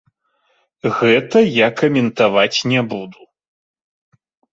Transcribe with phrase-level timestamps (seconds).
[0.99, 3.27] Гэта я каментаваць не буду.